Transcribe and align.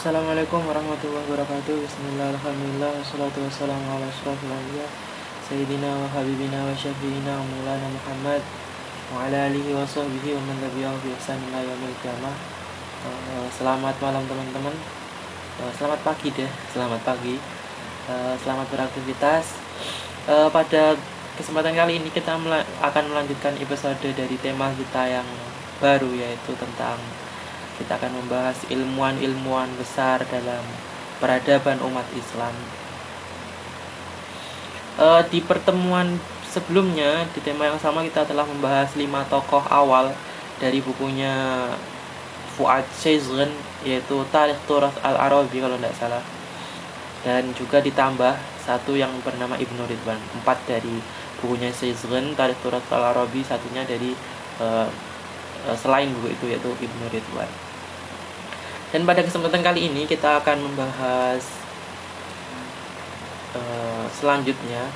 Assalamualaikum 0.00 0.64
warahmatullahi 0.64 1.28
wabarakatuh. 1.28 1.76
Bismillah, 1.76 2.32
Alhamdulillah 2.32 2.88
Wassalatu 3.04 3.44
wassalamu 3.44 3.84
ala 3.84 4.08
ashrafil 4.08 4.48
anbiya 4.48 4.88
Sayyidina 5.44 5.92
wa 5.92 6.08
habibina 6.08 6.56
wa 6.64 6.72
syafi'ina 6.72 7.28
wa 7.36 7.44
maulana 7.44 7.84
Muhammad 7.84 8.40
Wa 9.12 9.28
ala 9.28 9.52
alihi 9.52 9.76
wa 9.76 9.84
sahbihi 9.84 10.40
wa 10.40 10.56
bi 11.04 11.12
ihsan 11.20 11.36
ila 11.52 11.60
yaumil 11.60 11.92
Eh, 12.00 13.48
Selamat 13.52 13.92
malam 14.00 14.24
teman-teman. 14.24 14.72
Eh, 15.68 15.72
Selamat 15.76 16.00
pagi 16.00 16.32
deh, 16.32 16.48
selamat 16.72 17.04
pagi. 17.04 17.36
Eh, 18.08 18.34
Selamat 18.40 18.72
beraktivitas. 18.72 19.52
Pada 20.24 20.96
kesempatan 21.36 21.76
kali 21.76 22.00
ini 22.00 22.08
kita 22.08 22.40
akan 22.80 23.04
melanjutkan 23.04 23.52
episode 23.60 24.00
dari 24.00 24.40
tema 24.40 24.72
kita 24.72 25.20
yang 25.20 25.28
baru 25.76 26.08
yaitu 26.16 26.56
tentang 26.56 26.96
kita 27.80 27.96
akan 27.96 28.12
membahas 28.20 28.60
ilmuwan-ilmuwan 28.68 29.72
besar 29.80 30.20
dalam 30.28 30.60
peradaban 31.16 31.80
umat 31.80 32.04
Islam. 32.12 32.52
Eh, 35.00 35.22
di 35.32 35.40
pertemuan 35.40 36.20
sebelumnya 36.44 37.24
di 37.32 37.40
tema 37.40 37.64
yang 37.64 37.80
sama 37.80 38.04
kita 38.04 38.26
telah 38.28 38.44
membahas 38.44 38.92
lima 39.00 39.24
tokoh 39.32 39.64
awal 39.72 40.12
dari 40.60 40.84
bukunya 40.84 41.32
Fuad 42.58 42.84
Shazran 42.92 43.48
yaitu 43.86 44.20
Tarikh 44.28 44.60
Turas 44.68 44.92
Al-Arabi 45.00 45.62
kalau 45.62 45.80
tidak 45.80 45.96
salah 45.96 46.24
dan 47.24 47.48
juga 47.56 47.80
ditambah 47.80 48.36
satu 48.60 48.92
yang 48.92 49.08
bernama 49.24 49.56
Ibnu 49.56 49.88
Ridwan 49.88 50.20
empat 50.42 50.58
dari 50.68 51.00
bukunya 51.40 51.72
Shazran 51.72 52.36
Tarikh 52.36 52.60
Turas 52.60 52.84
Al-Arabi 52.92 53.40
satunya 53.40 53.86
dari 53.88 54.12
eh, 54.60 54.88
selain 55.80 56.12
buku 56.12 56.34
itu 56.34 56.44
yaitu 56.50 56.68
Ibnu 56.76 57.08
Ridwan 57.08 57.69
dan 58.90 59.06
pada 59.06 59.22
kesempatan 59.22 59.62
kali 59.62 59.86
ini 59.86 60.02
kita 60.02 60.42
akan 60.42 60.66
membahas 60.66 61.42
eh, 63.54 64.06
selanjutnya 64.18 64.90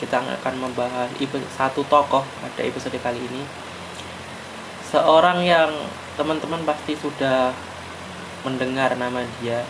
kita 0.00 0.16
akan 0.16 0.54
membahas 0.56 1.12
satu 1.52 1.84
tokoh 1.84 2.24
pada 2.24 2.60
episode 2.64 2.96
kali 3.04 3.20
ini. 3.20 3.44
Seorang 4.88 5.44
yang 5.44 5.68
teman-teman 6.16 6.64
pasti 6.64 6.96
sudah 6.96 7.52
mendengar 8.42 8.96
nama 8.96 9.20
dia. 9.38 9.60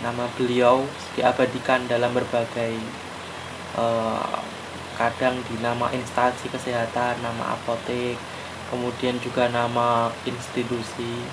Nama 0.00 0.24
beliau 0.40 0.88
diabadikan 1.12 1.84
dalam 1.84 2.16
berbagai 2.16 2.80
eh, 3.76 4.36
kadang 4.96 5.36
di 5.48 5.60
nama 5.60 5.92
instansi 5.92 6.48
kesehatan, 6.48 7.20
nama 7.20 7.56
apotek, 7.56 8.16
kemudian 8.72 9.20
juga 9.20 9.52
nama 9.52 10.08
institusi 10.24 11.24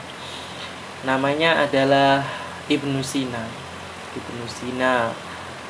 namanya 1.05 1.67
adalah 1.67 2.25
Ibnu 2.65 3.03
Sina. 3.05 3.45
Ibnu 4.17 4.45
Sina 4.49 5.13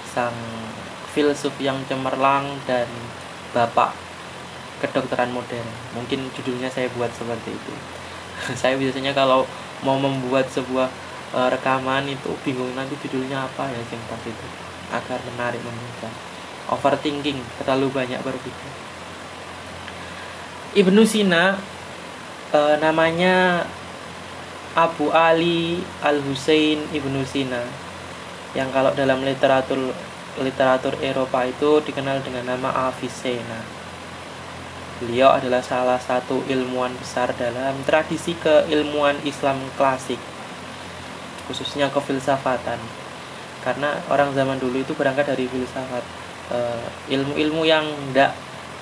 sang 0.08 0.38
filsuf 1.12 1.52
yang 1.60 1.82
cemerlang 1.90 2.62
dan 2.70 2.88
bapak 3.52 3.92
kedokteran 4.80 5.34
modern. 5.34 5.68
Mungkin 5.98 6.30
judulnya 6.38 6.70
saya 6.70 6.88
buat 6.94 7.10
seperti 7.12 7.58
itu. 7.58 7.74
Saya 8.62 8.78
biasanya 8.78 9.18
kalau 9.18 9.50
mau 9.82 9.98
membuat 9.98 10.46
sebuah 10.54 10.86
eh, 11.34 11.50
rekaman 11.50 12.06
itu 12.06 12.30
bingung 12.46 12.70
nanti 12.78 12.94
judulnya 13.02 13.50
apa 13.50 13.66
ya 13.66 13.82
yang 13.82 14.04
pas 14.06 14.22
itu. 14.22 14.48
Agar 14.94 15.20
menarik 15.34 15.60
membaca 15.66 16.10
overthinking 16.70 17.42
terlalu 17.58 17.90
banyak 17.90 18.22
berpikir. 18.22 18.72
Ibnu 20.78 21.02
Sina 21.10 21.58
eh, 22.54 22.76
namanya 22.78 23.66
Abu 24.78 25.10
Ali 25.10 25.82
Al 26.06 26.22
Husain 26.22 26.86
Ibnu 26.94 27.26
Sina 27.26 27.66
yang 28.54 28.70
kalau 28.70 28.94
dalam 28.94 29.26
literatur 29.26 29.90
literatur 30.38 30.94
Eropa 31.02 31.50
itu 31.50 31.82
dikenal 31.82 32.22
dengan 32.22 32.54
nama 32.54 32.94
Avicenna. 32.94 33.58
Beliau 35.02 35.34
adalah 35.34 35.66
salah 35.66 35.98
satu 35.98 36.46
ilmuwan 36.46 36.94
besar 37.02 37.34
dalam 37.34 37.74
tradisi 37.90 38.38
keilmuan 38.38 39.18
Islam 39.26 39.58
klasik, 39.78 40.22
khususnya 41.50 41.90
kefilsafatan. 41.90 42.78
Karena 43.66 43.98
orang 44.14 44.38
zaman 44.38 44.62
dulu 44.62 44.78
itu 44.82 44.94
berangkat 44.94 45.34
dari 45.34 45.50
filsafat, 45.50 46.06
Eh, 46.48 46.88
ilmu-ilmu 47.12 47.68
yang 47.68 47.84
tidak 48.08 48.32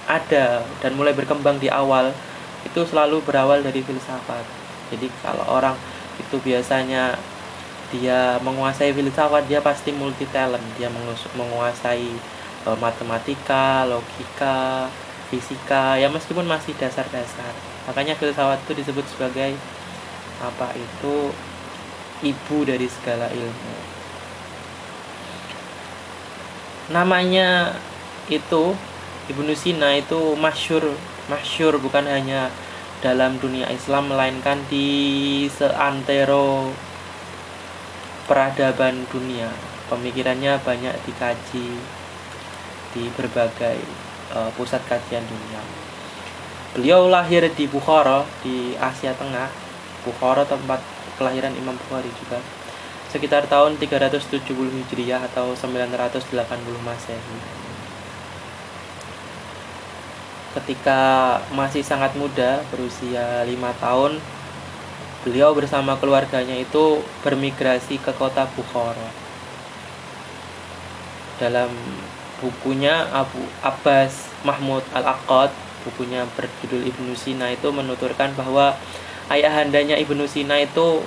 ada 0.06 0.62
dan 0.86 0.92
mulai 0.94 1.18
berkembang 1.18 1.58
di 1.58 1.66
awal 1.66 2.14
itu 2.62 2.82
selalu 2.86 3.26
berawal 3.26 3.66
dari 3.66 3.82
filsafat. 3.82 4.65
Jadi 4.94 5.08
kalau 5.24 5.46
orang 5.50 5.76
itu 6.20 6.36
biasanya 6.40 7.18
dia 7.94 8.42
menguasai 8.42 8.92
filsafat 8.92 9.46
dia 9.46 9.62
pasti 9.62 9.94
multi 9.94 10.26
talent 10.34 10.64
dia 10.76 10.90
menguasai 11.38 12.08
eh, 12.66 12.78
matematika 12.82 13.86
logika 13.86 14.90
fisika 15.30 15.98
ya 15.98 16.10
meskipun 16.10 16.46
masih 16.46 16.74
dasar-dasar. 16.78 17.54
Makanya 17.90 18.18
filsafat 18.18 18.62
itu 18.66 18.74
disebut 18.82 19.06
sebagai 19.10 19.54
apa 20.42 20.74
itu 20.76 21.32
ibu 22.24 22.58
dari 22.66 22.88
segala 22.90 23.30
ilmu. 23.32 23.76
Namanya 26.94 27.74
itu 28.30 28.78
Ibnu 29.26 29.54
Sina 29.58 29.98
itu 29.98 30.38
masyur 30.38 30.94
masyur 31.26 31.82
bukan 31.82 32.06
hanya 32.06 32.54
dalam 33.04 33.36
dunia 33.42 33.68
Islam 33.72 34.12
melainkan 34.12 34.62
di 34.72 34.88
seantero 35.52 36.72
peradaban 38.30 39.04
dunia. 39.12 39.52
Pemikirannya 39.92 40.58
banyak 40.64 40.96
dikaji 41.06 41.68
di 42.96 43.04
berbagai 43.14 43.78
eh, 44.34 44.50
pusat 44.56 44.82
kajian 44.88 45.26
dunia. 45.28 45.62
Beliau 46.76 47.08
lahir 47.08 47.48
di 47.56 47.66
Bukhara 47.72 48.28
di 48.44 48.76
Asia 48.76 49.16
Tengah. 49.16 49.48
Bukhara 50.04 50.44
tempat 50.46 50.84
kelahiran 51.16 51.56
Imam 51.56 51.76
Bukhari 51.88 52.12
juga. 52.20 52.40
Sekitar 53.08 53.48
tahun 53.48 53.80
370 53.80 54.44
Hijriah 54.52 55.24
atau 55.32 55.56
980 55.56 56.36
Masehi 56.84 57.65
ketika 60.56 61.36
masih 61.52 61.84
sangat 61.84 62.16
muda 62.16 62.64
berusia 62.72 63.44
lima 63.44 63.76
tahun 63.78 64.18
beliau 65.28 65.52
bersama 65.58 65.98
keluarganya 66.00 66.56
itu 66.56 67.02
bermigrasi 67.26 67.98
ke 67.98 68.14
kota 68.14 68.46
Bukhara. 68.54 69.10
Dalam 71.42 71.74
bukunya 72.40 73.10
Abu 73.12 73.42
Abbas 73.60 74.32
Mahmud 74.48 74.86
Al-Aqad 74.96 75.52
bukunya 75.84 76.24
berjudul 76.38 76.88
Ibnu 76.88 77.14
Sina 77.18 77.52
itu 77.52 77.68
menuturkan 77.74 78.32
bahwa 78.38 78.78
ayahandanya 79.28 79.98
Ibnu 80.00 80.24
Sina 80.30 80.62
itu 80.62 81.04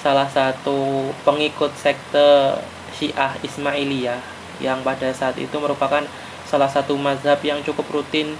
salah 0.00 0.30
satu 0.30 1.10
pengikut 1.26 1.74
sekte 1.76 2.56
Syiah 2.96 3.36
Ismailiyah 3.44 4.22
yang 4.62 4.80
pada 4.80 5.12
saat 5.12 5.36
itu 5.36 5.56
merupakan 5.60 6.04
salah 6.48 6.68
satu 6.70 6.96
mazhab 6.98 7.38
yang 7.44 7.60
cukup 7.62 7.86
rutin 7.90 8.34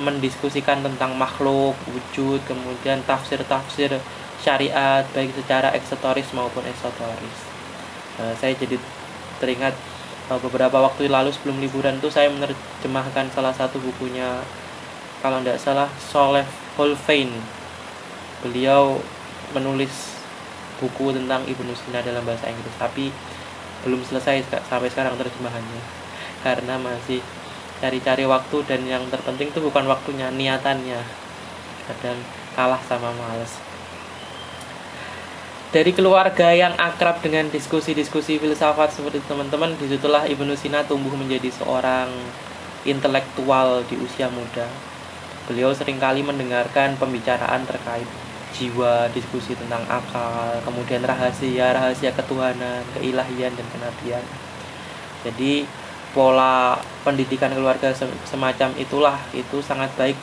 mendiskusikan 0.00 0.82
tentang 0.82 1.14
makhluk, 1.14 1.78
wujud, 1.86 2.42
kemudian 2.46 2.98
tafsir-tafsir 3.06 3.94
syariat 4.42 5.06
baik 5.14 5.30
secara 5.38 5.70
eksotoris 5.72 6.28
maupun 6.34 6.66
esoteris. 6.66 7.38
Eh, 8.18 8.34
saya 8.38 8.52
jadi 8.58 8.76
teringat 9.38 9.74
eh, 10.30 10.40
beberapa 10.42 10.82
waktu 10.82 11.06
lalu 11.06 11.30
sebelum 11.30 11.62
liburan 11.62 12.02
tuh 12.02 12.10
saya 12.10 12.28
menerjemahkan 12.28 13.30
salah 13.30 13.54
satu 13.54 13.78
bukunya 13.78 14.42
kalau 15.22 15.40
tidak 15.40 15.62
salah 15.62 15.88
Soleh 15.96 16.46
Holfein. 16.76 17.30
Beliau 18.42 19.00
menulis 19.54 20.18
buku 20.82 21.14
tentang 21.14 21.46
Ibnu 21.46 21.70
Sina 21.78 22.02
dalam 22.02 22.26
bahasa 22.26 22.50
Inggris 22.50 22.74
tapi 22.76 23.14
belum 23.86 24.02
selesai 24.02 24.42
sampai 24.66 24.90
sekarang 24.90 25.14
terjemahannya 25.14 25.80
karena 26.44 26.74
masih 26.76 27.22
cari-cari 27.84 28.24
waktu 28.24 28.56
dan 28.64 28.80
yang 28.88 29.04
terpenting 29.12 29.52
itu 29.52 29.60
bukan 29.60 29.84
waktunya 29.84 30.32
niatannya. 30.32 31.04
Kadang 31.84 32.16
kalah 32.56 32.80
sama 32.88 33.12
males. 33.12 33.60
Dari 35.68 35.92
keluarga 35.92 36.54
yang 36.54 36.72
akrab 36.80 37.20
dengan 37.20 37.50
diskusi-diskusi 37.52 38.40
filsafat 38.40 38.94
seperti 38.94 39.20
teman-teman 39.28 39.76
di 39.76 39.90
situlah 39.92 40.24
Ibnu 40.24 40.56
Sina 40.56 40.86
tumbuh 40.86 41.12
menjadi 41.12 41.50
seorang 41.50 42.08
intelektual 42.88 43.84
di 43.84 44.00
usia 44.00 44.32
muda. 44.32 44.64
Beliau 45.44 45.76
sering 45.76 46.00
kali 46.00 46.24
mendengarkan 46.24 46.96
pembicaraan 46.96 47.68
terkait 47.68 48.08
jiwa, 48.54 49.10
diskusi 49.10 49.58
tentang 49.58 49.82
akal, 49.90 50.62
kemudian 50.62 51.02
rahasia, 51.02 51.74
rahasia 51.74 52.14
ketuhanan, 52.14 52.86
keilahian 52.94 53.50
dan 53.52 53.66
kenabian. 53.74 54.24
Jadi 55.26 55.66
pola 56.14 56.78
pendidikan 57.02 57.50
keluarga 57.50 57.90
semacam 58.24 58.70
itulah 58.78 59.18
itu 59.34 59.58
sangat 59.60 59.90
baik 59.98 60.16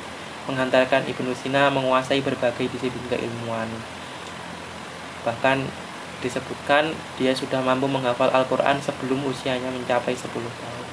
menghantarkan 0.49 1.05
Ibnu 1.05 1.35
Sina 1.37 1.69
menguasai 1.69 2.23
berbagai 2.23 2.71
disiplin 2.71 3.05
keilmuan. 3.11 3.67
Bahkan 5.27 5.67
disebutkan 6.25 6.95
dia 7.19 7.35
sudah 7.35 7.61
mampu 7.61 7.85
menghafal 7.85 8.31
Al-Quran 8.33 8.81
sebelum 8.81 9.21
usianya 9.27 9.69
mencapai 9.69 10.17
10 10.17 10.31
tahun. 10.31 10.87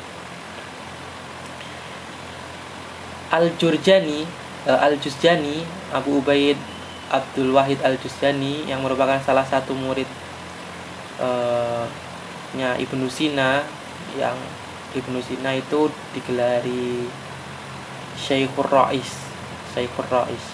Al-Jurjani, 3.29 4.25
uh, 4.69 4.81
Al-Juzjani, 4.89 5.65
Abu 5.93 6.21
Ubaid 6.21 6.57
Abdul 7.09 7.57
Wahid 7.57 7.81
Al-Juzjani 7.81 8.69
yang 8.69 8.85
merupakan 8.85 9.17
salah 9.25 9.45
satu 9.45 9.73
murid 9.73 10.09
uh, 11.21 11.89
nya 12.57 12.77
Ibnu 12.77 13.09
Sina 13.09 13.65
yang 14.17 14.37
Ibnu 14.97 15.21
Sina 15.21 15.53
itu 15.53 15.93
digelari 16.17 17.09
Syekhur 18.17 18.69
Rais 18.69 19.29
Syekhur 19.79 20.09
Rais. 20.11 20.45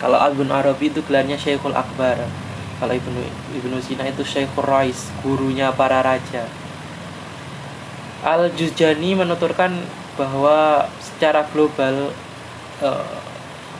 Kalau 0.00 0.16
Ibn 0.16 0.48
Arabi 0.50 0.88
itu 0.88 1.04
gelarnya 1.04 1.36
Syekhul 1.36 1.76
Akbar. 1.76 2.18
Kalau 2.80 2.94
Ibnu 2.96 3.20
Ibnu 3.60 3.76
Sina 3.78 4.08
itu 4.08 4.24
Syekhur 4.24 4.64
Rais 4.66 5.12
gurunya 5.20 5.70
para 5.70 6.00
raja. 6.00 6.48
Al 8.26 8.52
Juzjani 8.52 9.16
menuturkan 9.16 9.72
bahwa 10.16 10.84
secara 11.00 11.46
global 11.52 12.12
uh, 12.82 13.16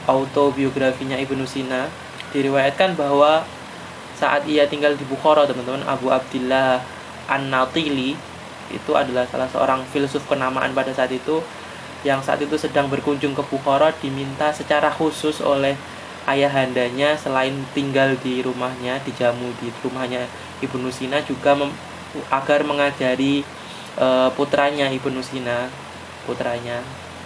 autobiografinya 0.07 1.17
Ibnu 1.19 1.45
Sina 1.45 1.89
diriwayatkan 2.31 2.95
bahwa 2.95 3.43
saat 4.17 4.45
ia 4.45 4.69
tinggal 4.69 4.93
di 4.93 5.05
Bukhara 5.05 5.49
teman-teman 5.49 5.81
Abu 5.85 6.13
Abdillah 6.13 6.81
An-Natili 7.25 8.13
itu 8.71 8.91
adalah 8.95 9.27
salah 9.27 9.47
seorang 9.51 9.83
filsuf 9.91 10.23
kenamaan 10.25 10.71
pada 10.71 10.95
saat 10.95 11.11
itu 11.11 11.43
yang 12.01 12.23
saat 12.25 12.41
itu 12.41 12.57
sedang 12.57 12.89
berkunjung 12.89 13.37
ke 13.37 13.43
Bukhara 13.45 13.93
diminta 14.01 14.49
secara 14.49 14.89
khusus 14.89 15.37
oleh 15.43 15.77
ayahandanya 16.25 17.17
selain 17.17 17.53
tinggal 17.73 18.17
di 18.21 18.41
rumahnya 18.41 19.01
dijamu 19.05 19.53
di 19.61 19.69
rumahnya 19.81 20.25
Ibnu 20.61 20.89
Sina 20.93 21.21
juga 21.25 21.57
mem 21.57 21.69
agar 22.29 22.61
mengajari 22.65 23.41
e, 23.97 24.07
putranya 24.33 24.89
Ibnu 24.89 25.21
Sina 25.21 25.69
putranya 26.25 26.81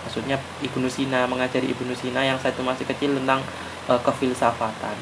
maksudnya 0.07 0.39
Ibnu 0.63 0.87
Sina 0.87 1.27
mengajari 1.27 1.71
Ibnu 1.71 1.91
Sina 1.95 2.23
yang 2.23 2.39
saat 2.39 2.55
itu 2.55 2.63
masih 2.63 2.87
kecil 2.87 3.15
tentang 3.19 3.43
e, 3.87 3.93
kefilsafatan. 3.99 4.95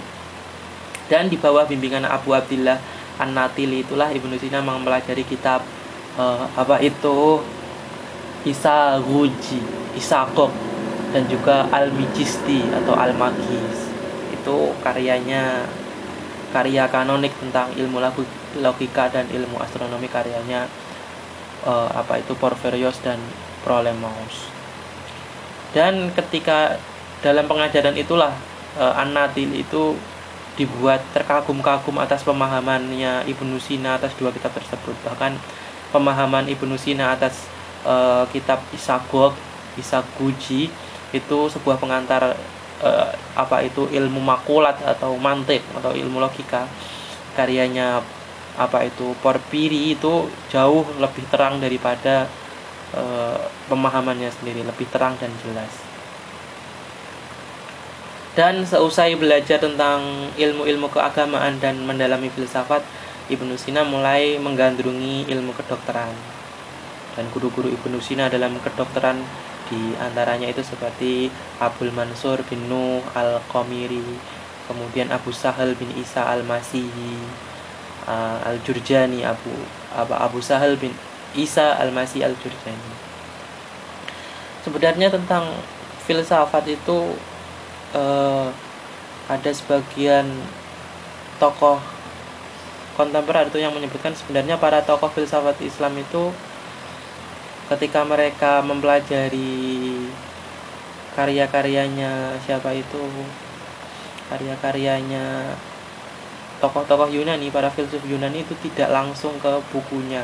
Dan 1.12 1.28
di 1.30 1.38
bawah 1.38 1.68
bimbingan 1.68 2.08
Abu 2.08 2.32
Abdillah 2.34 2.80
An-Natili 3.22 3.86
itulah 3.86 4.10
Ibnu 4.10 4.34
Sina 4.42 4.66
mempelajari 4.66 5.22
kitab 5.28 5.62
e, 6.18 6.26
apa 6.58 6.78
itu? 6.84 7.42
Isa 8.44 9.00
Ruji 9.00 9.64
Isakok 9.96 10.52
dan 11.16 11.24
juga 11.32 11.64
Al-Mijisti 11.72 12.60
atau 12.76 12.92
Al-Magis 12.92 13.88
itu 14.36 14.56
karyanya 14.84 15.64
karya 16.52 16.86
kanonik 16.92 17.32
tentang 17.40 17.72
ilmu 17.72 18.04
logika 18.60 19.08
dan 19.08 19.32
ilmu 19.32 19.64
astronomi 19.64 20.12
karyanya 20.12 20.68
uh, 21.64 21.88
apa 21.96 22.20
itu 22.20 22.36
Porphyrios 22.36 23.00
dan 23.00 23.18
Ptolemeus 23.64 24.52
dan 25.72 26.12
ketika 26.12 26.78
dalam 27.24 27.48
pengajaran 27.48 27.96
itulah 27.96 28.36
uh, 28.76 28.94
An-Natil 29.00 29.56
itu 29.56 29.96
dibuat 30.54 31.02
terkagum-kagum 31.18 31.98
atas 31.98 32.22
pemahamannya 32.22 33.26
Ibnu 33.26 33.58
Sina 33.58 33.98
atas 33.98 34.14
dua 34.22 34.30
kitab 34.30 34.54
tersebut. 34.54 34.94
Bahkan 35.02 35.34
pemahaman 35.94 36.50
Ibnu 36.50 36.74
Sina 36.76 37.14
atas 37.14 37.46
uh, 37.86 38.26
kitab 38.34 38.60
Isagog 38.74 39.38
Isaguji 39.78 40.74
itu 41.14 41.40
sebuah 41.54 41.78
pengantar 41.78 42.34
uh, 42.82 43.10
apa 43.38 43.62
itu 43.62 43.86
ilmu 43.86 44.18
makulat 44.18 44.82
atau 44.82 45.14
mantik 45.22 45.62
atau 45.78 45.94
ilmu 45.94 46.18
logika. 46.18 46.66
Karyanya 47.38 48.02
apa 48.54 48.86
itu 48.86 49.18
Porpiri 49.22 49.98
itu 49.98 50.30
jauh 50.54 50.86
lebih 51.02 51.26
terang 51.34 51.58
daripada 51.58 52.30
uh, 52.94 53.38
pemahamannya 53.70 54.30
sendiri 54.30 54.62
lebih 54.66 54.86
terang 54.90 55.18
dan 55.18 55.34
jelas. 55.42 55.74
Dan 58.34 58.66
seusai 58.66 59.14
belajar 59.14 59.62
tentang 59.62 60.30
ilmu-ilmu 60.34 60.90
keagamaan 60.90 61.62
dan 61.62 61.78
mendalami 61.86 62.34
filsafat 62.34 62.82
Ibnu 63.32 63.56
Sina 63.56 63.88
mulai 63.88 64.36
menggandrungi 64.42 65.30
ilmu 65.32 65.56
kedokteran. 65.56 66.12
Dan 67.14 67.30
guru-guru 67.30 67.70
Ibnu 67.72 68.02
Sina 68.04 68.28
dalam 68.28 68.58
kedokteran 68.60 69.22
di 69.72 69.96
antaranya 69.96 70.52
itu 70.52 70.60
seperti 70.60 71.32
Abdul 71.62 71.96
Mansur 71.96 72.44
bin 72.52 72.68
Nuh 72.68 73.00
Al-Qamiri 73.16 74.20
kemudian 74.68 75.12
Abu 75.12 75.32
Sahal 75.36 75.76
bin 75.76 75.92
Isa 76.00 76.24
Al-Masihi 76.24 77.20
uh, 78.08 78.40
Al-Jurjani 78.48 79.24
Abu 79.28 79.52
Abu, 79.96 80.14
Abu 80.16 80.40
Sahal 80.40 80.80
bin 80.80 80.92
Isa 81.34 81.76
Al-Masih 81.80 82.24
Al-Jurjani. 82.24 82.94
Sebenarnya 84.64 85.12
tentang 85.12 85.52
filsafat 86.08 86.64
itu 86.72 87.16
uh, 87.96 88.48
ada 89.28 89.52
sebagian 89.52 90.28
tokoh 91.40 91.80
kontemporer 92.94 93.50
itu 93.50 93.58
yang 93.58 93.74
menyebutkan 93.74 94.14
sebenarnya 94.14 94.62
para 94.62 94.82
tokoh 94.86 95.10
filsafat 95.10 95.58
Islam 95.66 95.98
itu 95.98 96.30
ketika 97.74 98.06
mereka 98.06 98.62
mempelajari 98.62 99.98
karya-karyanya 101.18 102.38
siapa 102.46 102.74
itu 102.74 103.02
karya-karyanya 104.30 105.58
tokoh-tokoh 106.62 107.10
Yunani 107.12 107.50
para 107.50 107.70
filsuf 107.74 108.02
Yunani 108.06 108.46
itu 108.46 108.54
tidak 108.62 108.90
langsung 108.94 109.36
ke 109.42 109.52
bukunya 109.74 110.24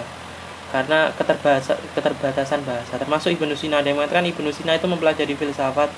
karena 0.69 1.09
keterbatasan, 1.17 1.81
keterbatasan 1.97 2.61
bahasa. 2.61 2.93
Termasuk 3.01 3.33
Ibnu 3.33 3.57
Sina 3.57 3.81
ada 3.81 3.89
yang 3.89 3.97
mengatakan 3.97 4.21
Ibnu 4.29 4.53
Sina 4.53 4.77
itu 4.77 4.85
mempelajari 4.85 5.33
filsafat 5.33 5.89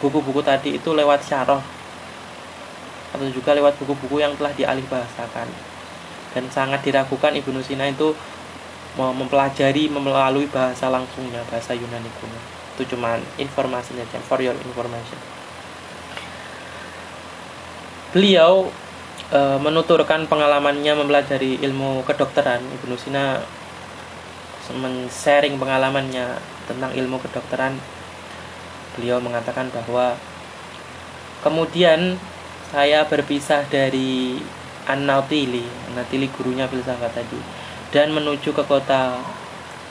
buku-buku 0.00 0.40
tadi 0.40 0.80
itu 0.80 0.96
lewat 0.96 1.20
syarah 1.28 1.60
atau 3.12 3.26
juga 3.28 3.52
lewat 3.52 3.76
buku-buku 3.76 4.24
yang 4.24 4.32
telah 4.40 4.56
dialih 4.56 4.86
bahasakan 4.88 5.69
dan 6.30 6.44
sangat 6.50 6.86
diragukan 6.86 7.34
Ibnu 7.34 7.58
Sina 7.62 7.90
itu 7.90 8.14
mempelajari 8.98 9.86
melalui 9.86 10.50
bahasa 10.50 10.90
langsungnya 10.90 11.42
bahasa 11.46 11.74
Yunani 11.74 12.10
kuno. 12.18 12.38
Itu 12.74 12.96
cuma 12.96 13.18
informasinya 13.38 14.02
aja 14.02 14.18
for 14.22 14.42
your 14.42 14.56
information. 14.66 15.18
Beliau 18.10 18.66
e, 19.30 19.40
menuturkan 19.62 20.26
pengalamannya 20.26 20.92
mempelajari 20.98 21.62
ilmu 21.62 22.02
kedokteran. 22.02 22.58
Ibnu 22.82 22.94
Sina 22.98 23.38
men-sharing 24.70 25.58
pengalamannya 25.58 26.38
tentang 26.66 26.94
ilmu 26.94 27.18
kedokteran. 27.22 27.78
Beliau 28.98 29.22
mengatakan 29.22 29.70
bahwa 29.70 30.18
kemudian 31.42 32.18
saya 32.70 33.02
berpisah 33.06 33.66
dari 33.66 34.38
An-Natili 34.90 35.62
An-Natili 35.90 36.26
gurunya 36.34 36.66
filsafat 36.66 37.14
tadi 37.14 37.40
dan 37.90 38.14
menuju 38.14 38.54
ke 38.54 38.62
kota 38.66 39.18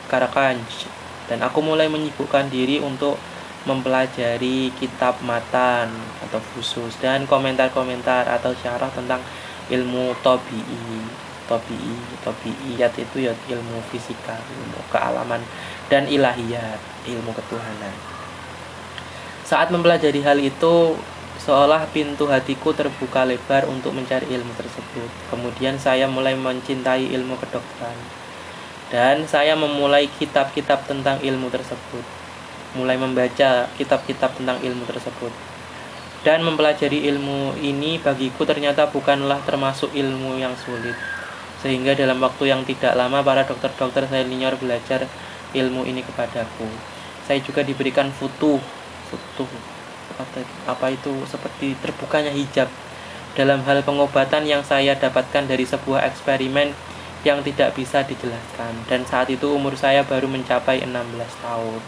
Karakanj. 0.09 0.89
Dan 1.29 1.45
aku 1.45 1.61
mulai 1.61 1.85
menyibukkan 1.85 2.49
diri 2.49 2.81
untuk 2.81 3.21
mempelajari 3.69 4.73
kitab 4.81 5.21
matan 5.21 5.93
atau 6.25 6.41
khusus 6.55 6.95
dan 6.97 7.29
komentar-komentar 7.29 8.25
atau 8.25 8.55
syarah 8.57 8.89
tentang 8.89 9.21
ilmu 9.69 10.17
tobi'i. 10.25 11.05
Tobi'i 11.45 11.93
tobi'iyat 12.25 12.93
itu 12.97 13.25
ya 13.25 13.33
ilmu 13.33 13.81
fisika 13.89 14.37
ilmu 14.37 14.81
kealaman 14.89 15.41
dan 15.89 16.09
ilahiyat 16.09 16.81
ilmu 17.05 17.29
ketuhanan. 17.33 17.93
Saat 19.45 19.73
mempelajari 19.73 20.21
hal 20.21 20.37
itu 20.37 20.93
Seolah 21.49 21.89
pintu 21.89 22.29
hatiku 22.29 22.77
terbuka 22.77 23.25
lebar 23.25 23.65
untuk 23.65 23.97
mencari 23.97 24.29
ilmu 24.29 24.53
tersebut. 24.53 25.09
Kemudian 25.33 25.81
saya 25.81 26.05
mulai 26.05 26.37
mencintai 26.37 27.09
ilmu 27.09 27.41
kedokteran. 27.41 27.97
Dan 28.93 29.25
saya 29.25 29.57
memulai 29.57 30.05
kitab-kitab 30.13 30.85
tentang 30.85 31.17
ilmu 31.17 31.49
tersebut. 31.49 32.05
Mulai 32.77 33.01
membaca 33.01 33.65
kitab-kitab 33.81 34.37
tentang 34.37 34.61
ilmu 34.61 34.85
tersebut. 34.85 35.33
Dan 36.21 36.45
mempelajari 36.45 37.09
ilmu 37.09 37.57
ini 37.57 37.97
bagiku 37.97 38.45
ternyata 38.45 38.85
bukanlah 38.85 39.41
termasuk 39.41 39.89
ilmu 39.89 40.37
yang 40.37 40.53
sulit. 40.53 40.93
Sehingga 41.65 41.97
dalam 41.97 42.21
waktu 42.21 42.53
yang 42.53 42.61
tidak 42.61 42.93
lama 42.93 43.25
para 43.25 43.41
dokter-dokter 43.41 44.05
senior 44.05 44.53
belajar 44.61 45.09
ilmu 45.57 45.81
ini 45.89 46.05
kepadaku. 46.05 46.69
Saya 47.25 47.41
juga 47.41 47.65
diberikan 47.65 48.13
futuh, 48.13 48.61
futuh 49.09 49.78
apa 50.67 50.85
itu 50.91 51.13
seperti 51.29 51.77
terbukanya 51.79 52.33
hijab. 52.33 52.69
Dalam 53.37 53.61
hal 53.63 53.85
pengobatan 53.85 54.43
yang 54.43 54.65
saya 54.65 54.97
dapatkan 54.97 55.45
dari 55.45 55.63
sebuah 55.63 56.03
eksperimen 56.09 56.73
yang 57.23 57.43
tidak 57.43 57.75
bisa 57.75 58.03
dijelaskan. 58.03 58.73
Dan 58.87 59.03
saat 59.03 59.27
itu 59.29 59.51
umur 59.51 59.75
saya 59.75 60.03
baru 60.07 60.25
mencapai 60.25 60.83
16 60.83 60.95
tahun. 61.43 61.81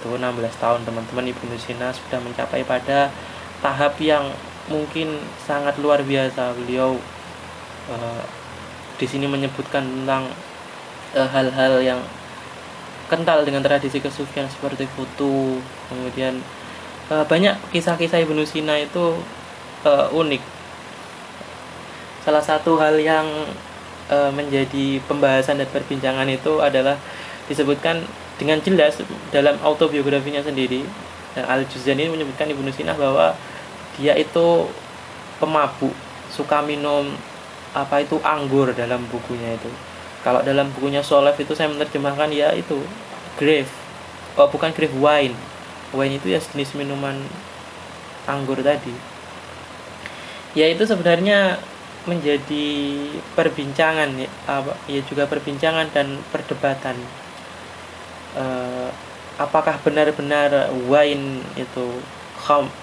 Itu 0.00 0.16
16 0.16 0.62
tahun 0.62 0.80
teman-teman 0.86 1.28
Ibnu 1.34 1.54
Sina 1.60 1.92
sudah 1.92 2.18
mencapai 2.22 2.64
pada 2.64 3.12
tahap 3.60 3.98
yang 4.00 4.30
mungkin 4.70 5.18
sangat 5.44 5.76
luar 5.82 6.00
biasa. 6.06 6.56
Beliau 6.56 6.96
uh, 7.90 8.22
di 8.96 9.06
sini 9.08 9.24
menyebutkan 9.24 9.80
tentang 9.80 10.28
eh, 11.16 11.24
hal-hal 11.24 11.80
uh, 11.80 11.84
yang 11.84 12.00
kental 13.10 13.42
dengan 13.42 13.64
tradisi 13.64 13.98
kesufian 13.98 14.46
seperti 14.46 14.86
foto 14.94 15.58
kemudian 15.90 16.38
uh, 17.10 17.24
banyak 17.26 17.58
kisah-kisah 17.74 18.22
Ibnu 18.22 18.46
Sina 18.46 18.78
itu 18.78 19.18
uh, 19.84 20.06
unik. 20.14 20.42
Salah 22.22 22.44
satu 22.44 22.78
hal 22.78 22.96
yang 23.02 23.26
uh, 24.08 24.30
menjadi 24.32 25.02
pembahasan 25.10 25.58
dan 25.58 25.68
perbincangan 25.68 26.30
itu 26.30 26.62
adalah 26.62 26.96
disebutkan 27.50 28.06
dengan 28.38 28.62
jelas 28.62 28.96
dalam 29.34 29.58
autobiografinya 29.60 30.40
sendiri. 30.40 30.86
Al 31.30 31.62
Juzani 31.62 32.10
menyebutkan 32.10 32.50
Ibnu 32.50 32.74
Sina 32.74 32.90
bahwa 32.94 33.38
dia 33.94 34.18
itu 34.18 34.66
pemabuk 35.38 35.94
suka 36.26 36.58
minum 36.58 37.06
apa 37.70 38.02
itu 38.02 38.18
anggur 38.26 38.74
dalam 38.74 39.06
bukunya 39.06 39.54
itu. 39.54 39.70
Kalau 40.26 40.42
dalam 40.42 40.68
bukunya 40.74 41.00
Solef 41.06 41.38
itu 41.38 41.54
saya 41.54 41.70
menerjemahkan 41.70 42.34
ya 42.34 42.50
itu 42.50 42.82
grave. 43.38 43.70
Oh 44.34 44.50
bukan 44.50 44.74
grave 44.74 44.94
wine 44.98 45.34
wine 45.94 46.18
itu 46.18 46.32
ya 46.32 46.40
jenis 46.40 46.74
minuman 46.76 47.16
anggur 48.28 48.58
tadi. 48.60 48.92
Ya 50.54 50.66
itu 50.66 50.82
sebenarnya 50.86 51.58
menjadi 52.08 52.68
perbincangan 53.36 54.10
ya, 54.16 54.28
ya 54.88 55.00
juga 55.06 55.28
perbincangan 55.28 55.92
dan 55.94 56.18
perdebatan. 56.34 56.96
Uh, 58.34 58.88
apakah 59.36 59.78
benar-benar 59.82 60.70
wine 60.86 61.42
itu 61.54 61.86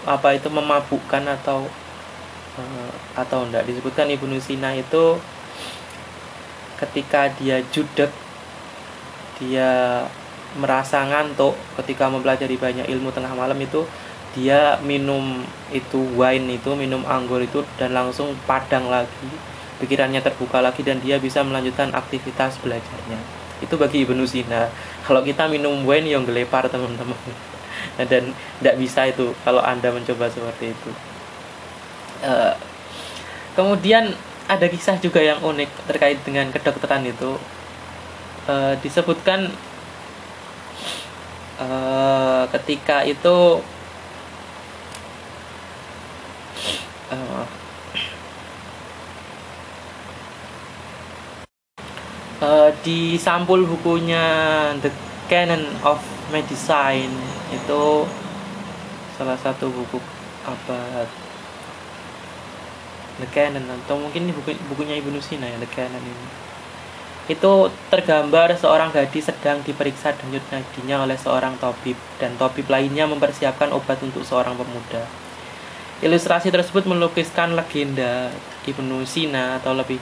apa 0.08 0.32
itu 0.32 0.48
memabukkan 0.48 1.28
atau 1.28 1.68
Eh, 2.58 2.92
atau 3.14 3.46
enggak? 3.46 3.70
Disebutkan 3.70 4.10
Ibnu 4.10 4.42
Sina 4.42 4.74
itu 4.74 5.22
ketika 6.82 7.30
dia 7.38 7.62
judek 7.70 8.10
dia 9.38 10.02
merasa 10.56 11.04
ngantuk 11.04 11.60
ketika 11.84 12.08
mempelajari 12.08 12.56
banyak 12.56 12.88
ilmu 12.88 13.12
tengah 13.12 13.36
malam 13.36 13.60
itu 13.60 13.84
dia 14.38 14.77
minum 14.86 15.44
itu 15.74 15.98
wine 16.13 16.62
itu 16.62 16.72
minum 16.77 17.01
anggur 17.10 17.42
itu 17.42 17.66
dan 17.82 17.92
langsung 17.98 18.38
padang 18.46 18.88
lagi. 18.88 19.32
Pikirannya 19.77 20.22
terbuka 20.25 20.62
lagi 20.62 20.82
dan 20.82 20.98
dia 21.01 21.22
bisa 21.22 21.42
melanjutkan 21.46 21.94
aktivitas 21.94 22.58
belajarnya. 22.62 23.20
Itu 23.62 23.77
bagi 23.77 24.06
Ibnu 24.06 24.25
Sina. 24.25 24.70
Kalau 25.06 25.22
kita 25.22 25.50
minum 25.50 25.86
wine 25.86 26.13
yang 26.13 26.25
gelepar 26.25 26.66
teman-teman. 26.70 27.18
Dan 27.98 28.34
tidak 28.62 28.75
bisa 28.77 29.10
itu 29.10 29.34
kalau 29.42 29.62
anda 29.62 29.89
mencoba 29.89 30.30
seperti 30.30 30.74
itu. 30.74 30.89
Eh, 32.25 32.54
kemudian 33.54 34.13
ada 34.50 34.66
kisah 34.66 34.98
juga 34.98 35.22
yang 35.22 35.42
unik 35.44 35.70
terkait 35.89 36.18
dengan 36.24 36.50
kedokteran 36.50 37.06
itu. 37.06 37.38
Uh, 38.48 38.80
disebutkan 38.80 39.51
uh, 41.62 42.44
ketika 42.54 43.04
itu 43.04 43.62
uh, 47.12 47.44
uh, 52.42 52.70
di 52.86 53.18
sampul 53.18 53.66
bukunya 53.66 54.24
The 54.82 54.92
Canon 55.28 55.66
of 55.84 56.00
Medicine. 56.30 57.14
Itu 57.52 58.06
salah 59.18 59.38
satu 59.40 59.72
buku 59.74 59.98
abad 60.46 61.10
The 63.18 63.28
Canon 63.34 63.66
atau 63.66 63.98
mungkin 63.98 64.30
buku, 64.30 64.54
bukunya 64.70 65.02
Ibnu 65.02 65.18
Sina 65.18 65.50
ya 65.50 65.58
The 65.58 65.70
Canon 65.74 66.04
ini 66.06 66.47
itu 67.28 67.68
tergambar 67.92 68.56
seorang 68.56 68.88
gadis 68.96 69.28
sedang 69.28 69.60
diperiksa 69.60 70.16
denyut 70.16 70.44
nadinya 70.48 71.04
oleh 71.04 71.20
seorang 71.20 71.60
tabib 71.60 72.00
dan 72.24 72.32
tabib 72.40 72.72
lainnya 72.72 73.04
mempersiapkan 73.04 73.76
obat 73.76 74.00
untuk 74.00 74.24
seorang 74.24 74.56
pemuda. 74.56 75.04
Ilustrasi 76.00 76.48
tersebut 76.56 76.88
melukiskan 76.88 77.52
legenda 77.60 78.32
Ibnu 78.64 79.04
Sina 79.04 79.60
atau 79.60 79.76
lebih 79.76 80.00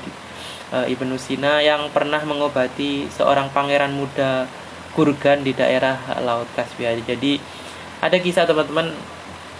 e, 0.70 0.77
Ibnu 0.94 1.17
Sina 1.17 1.65
yang 1.65 1.89
pernah 1.89 2.22
mengobati 2.22 3.10
seorang 3.10 3.50
pangeran 3.50 3.98
muda 3.98 4.46
Gurgan 4.94 5.41
di 5.41 5.58
daerah 5.58 5.98
Laut 6.22 6.48
Kaspia. 6.53 6.94
Jadi 6.94 7.41
ada 8.05 8.22
kisah 8.22 8.46
teman-teman 8.46 8.94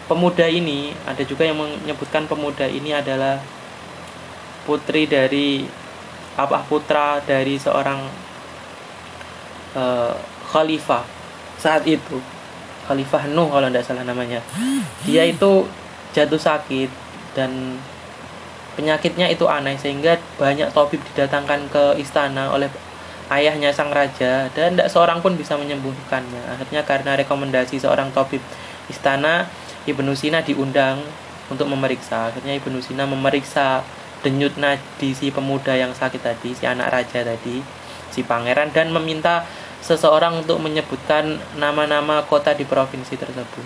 pemuda 0.06 0.46
ini 0.46 0.94
ada 1.10 1.26
juga 1.26 1.50
yang 1.50 1.58
menyebutkan 1.58 2.30
pemuda 2.30 2.70
ini 2.70 2.94
adalah 2.94 3.42
putri 4.70 5.10
dari 5.10 5.66
apa 6.36 6.60
putra 6.68 7.24
dari 7.24 7.56
seorang 7.56 8.04
uh, 9.76 10.16
khalifah 10.52 11.04
saat 11.60 11.88
itu. 11.88 12.20
Khalifah 12.86 13.26
Nuh 13.34 13.50
kalau 13.50 13.68
tidak 13.72 13.86
salah 13.88 14.06
namanya. 14.06 14.44
Dia 15.08 15.26
itu 15.26 15.66
jatuh 16.14 16.38
sakit 16.38 16.88
dan 17.34 17.80
penyakitnya 18.76 19.32
itu 19.32 19.48
aneh 19.48 19.80
sehingga 19.80 20.20
banyak 20.38 20.70
tabib 20.76 21.02
didatangkan 21.12 21.72
ke 21.72 21.84
istana 21.98 22.52
oleh 22.52 22.70
ayahnya 23.32 23.74
sang 23.74 23.90
raja 23.90 24.52
dan 24.54 24.78
tidak 24.78 24.92
seorang 24.92 25.24
pun 25.24 25.34
bisa 25.34 25.58
menyembuhkannya. 25.58 26.56
Akhirnya 26.56 26.86
karena 26.86 27.18
rekomendasi 27.18 27.82
seorang 27.82 28.14
tabib 28.14 28.44
istana 28.92 29.50
Ibnu 29.90 30.14
Sina 30.14 30.46
diundang 30.46 31.02
untuk 31.50 31.66
memeriksa. 31.66 32.30
Akhirnya 32.30 32.54
Ibnu 32.58 32.78
Sina 32.86 33.10
memeriksa 33.10 33.82
denyut 34.26 34.58
nadi 34.58 35.14
si 35.14 35.30
pemuda 35.30 35.78
yang 35.78 35.94
sakit 35.94 36.18
tadi, 36.18 36.58
si 36.58 36.66
anak 36.66 36.90
raja 36.90 37.22
tadi, 37.22 37.62
si 38.10 38.26
pangeran 38.26 38.74
dan 38.74 38.90
meminta 38.90 39.46
seseorang 39.86 40.42
untuk 40.42 40.58
menyebutkan 40.58 41.38
nama-nama 41.62 42.26
kota 42.26 42.58
di 42.58 42.66
provinsi 42.66 43.14
tersebut. 43.14 43.66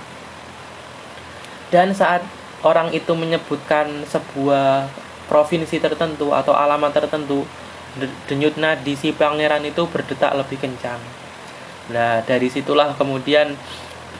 Dan 1.72 1.96
saat 1.96 2.20
orang 2.68 2.92
itu 2.92 3.16
menyebutkan 3.16 4.04
sebuah 4.04 4.92
provinsi 5.32 5.80
tertentu 5.80 6.36
atau 6.36 6.52
alamat 6.52 6.92
tertentu, 6.92 7.48
denyut 8.28 8.60
nadi 8.60 9.00
si 9.00 9.16
pangeran 9.16 9.64
itu 9.64 9.88
berdetak 9.88 10.36
lebih 10.36 10.60
kencang. 10.60 11.00
Nah, 11.96 12.20
dari 12.28 12.52
situlah 12.52 12.92
kemudian 13.00 13.56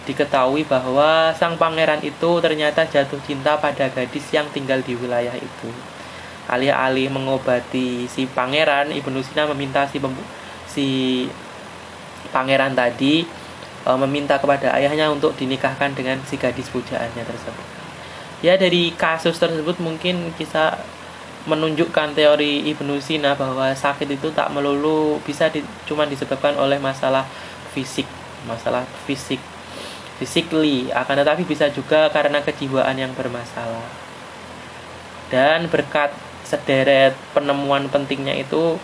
diketahui 0.08 0.66
bahwa 0.66 1.36
sang 1.38 1.60
pangeran 1.60 2.02
itu 2.02 2.42
ternyata 2.42 2.88
jatuh 2.88 3.20
cinta 3.28 3.60
pada 3.62 3.92
gadis 3.92 4.26
yang 4.34 4.48
tinggal 4.50 4.80
di 4.82 4.96
wilayah 4.98 5.36
itu. 5.36 5.70
Alih-alih 6.50 7.14
mengobati 7.14 8.10
si 8.10 8.26
pangeran, 8.26 8.90
Ibnu 8.90 9.22
Sina 9.22 9.46
meminta 9.46 9.86
si 9.86 10.02
si 10.66 10.88
pangeran 12.34 12.74
tadi 12.74 13.26
e, 13.86 13.90
meminta 14.02 14.42
kepada 14.42 14.74
ayahnya 14.74 15.14
untuk 15.14 15.38
dinikahkan 15.38 15.94
dengan 15.94 16.18
si 16.26 16.42
gadis 16.42 16.74
pujaannya 16.74 17.22
tersebut. 17.22 17.68
Ya 18.42 18.58
dari 18.58 18.96
kasus 18.98 19.38
tersebut 19.38 19.78
mungkin 19.78 20.34
bisa 20.34 20.82
menunjukkan 21.46 22.18
teori 22.18 22.66
Ibnu 22.74 22.98
Sina 22.98 23.38
bahwa 23.38 23.70
sakit 23.72 24.10
itu 24.10 24.34
tak 24.34 24.50
melulu 24.50 25.22
bisa 25.22 25.54
di, 25.54 25.62
cuma 25.86 26.10
disebabkan 26.10 26.58
oleh 26.58 26.82
masalah 26.82 27.30
fisik, 27.72 28.10
masalah 28.50 28.84
fisik 29.06 29.40
physically 30.20 30.92
akan 30.92 31.24
tetapi 31.24 31.48
bisa 31.48 31.72
juga 31.72 32.12
karena 32.12 32.44
kejiwaan 32.44 32.92
yang 33.00 33.16
bermasalah 33.16 33.88
dan 35.32 35.72
berkat 35.72 36.12
sederet 36.50 37.14
penemuan 37.38 37.86
pentingnya 37.94 38.34
itu 38.34 38.82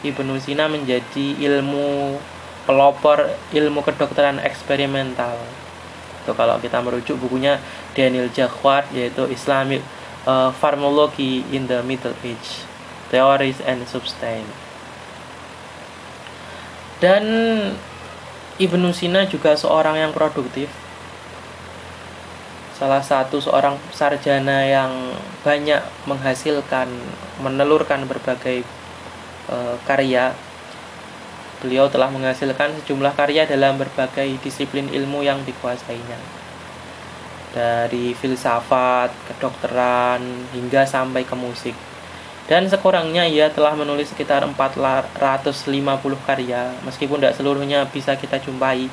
Ibnu 0.00 0.40
Sina 0.40 0.64
menjadi 0.66 1.36
ilmu 1.36 2.16
pelopor 2.64 3.28
ilmu 3.52 3.84
kedokteran 3.84 4.40
eksperimental. 4.40 5.36
Itu 6.24 6.32
kalau 6.32 6.56
kita 6.56 6.80
merujuk 6.80 7.20
bukunya 7.20 7.60
Daniel 7.92 8.32
Jacquard 8.32 8.88
yaitu 8.96 9.28
Islamic 9.28 9.84
uh, 10.24 10.48
Pharmacology 10.56 11.44
in 11.52 11.68
the 11.68 11.84
Middle 11.84 12.16
Age 12.24 12.64
Theories 13.12 13.60
and 13.62 13.84
Substance. 13.84 14.48
Dan 17.02 17.24
Ibnu 18.56 18.94
Sina 18.94 19.26
juga 19.26 19.58
seorang 19.58 19.98
yang 19.98 20.14
produktif 20.14 20.70
salah 22.82 22.98
satu 22.98 23.38
seorang 23.38 23.78
sarjana 23.94 24.66
yang 24.66 24.90
banyak 25.46 25.78
menghasilkan 26.10 26.90
menelurkan 27.38 28.10
berbagai 28.10 28.66
e, 29.46 29.56
karya. 29.86 30.34
Beliau 31.62 31.86
telah 31.86 32.10
menghasilkan 32.10 32.74
sejumlah 32.82 33.14
karya 33.14 33.46
dalam 33.46 33.78
berbagai 33.78 34.34
disiplin 34.42 34.90
ilmu 34.90 35.22
yang 35.22 35.46
dikuasainya. 35.46 36.18
Dari 37.54 38.18
filsafat, 38.18 39.14
kedokteran, 39.30 40.50
hingga 40.50 40.82
sampai 40.82 41.22
ke 41.22 41.38
musik. 41.38 41.78
Dan 42.50 42.66
sekurangnya 42.66 43.30
ia 43.30 43.46
telah 43.54 43.78
menulis 43.78 44.10
sekitar 44.10 44.42
450 44.42 45.14
karya. 46.26 46.74
Meskipun 46.82 47.22
tidak 47.22 47.38
seluruhnya 47.38 47.86
bisa 47.86 48.18
kita 48.18 48.42
jumpai 48.42 48.90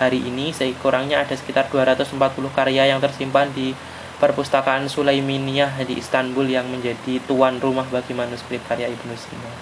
hari 0.00 0.24
ini 0.24 0.56
sekurangnya 0.56 1.20
ada 1.20 1.36
sekitar 1.36 1.68
240 1.68 2.16
karya 2.56 2.88
yang 2.88 3.04
tersimpan 3.04 3.52
di 3.52 3.76
perpustakaan 4.16 4.88
Sulaiminiyah 4.88 5.76
di 5.84 6.00
Istanbul 6.00 6.48
yang 6.48 6.64
menjadi 6.72 7.20
tuan 7.28 7.60
rumah 7.60 7.84
bagi 7.92 8.16
manuskrip 8.16 8.64
karya 8.64 8.88
Ibnu 8.88 9.12
Sina. 9.16 9.52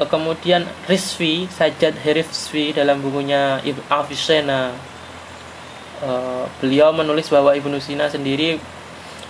Kemudian 0.00 0.64
Rizvi, 0.88 1.44
Sajad 1.52 1.92
Herifsvi 2.00 2.72
dalam 2.72 3.04
bukunya 3.04 3.60
Afisena 3.92 4.72
uh, 6.00 6.48
beliau 6.56 6.88
menulis 6.96 7.28
bahwa 7.28 7.52
Ibnu 7.52 7.76
Sina 7.84 8.08
sendiri 8.08 8.56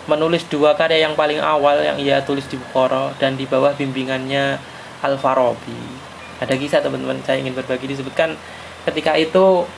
menulis 0.07 0.47
dua 0.47 0.79
karya 0.79 1.11
yang 1.11 1.19
paling 1.19 1.43
awal 1.43 1.83
yang 1.83 1.99
ia 1.99 2.23
tulis 2.23 2.47
di 2.47 2.55
Bukhara 2.55 3.11
dan 3.19 3.35
di 3.35 3.50
bawah 3.50 3.75
bimbingannya 3.75 4.62
Al-Farabi. 5.03 6.00
Ada 6.40 6.56
kisah 6.56 6.80
teman-teman 6.80 7.20
saya 7.23 7.38
ingin 7.38 7.52
berbagi. 7.52 7.85
Disebutkan 7.85 8.35
ketika 8.88 9.14
itu 9.20 9.68